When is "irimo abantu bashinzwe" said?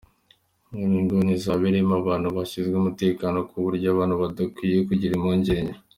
1.71-2.75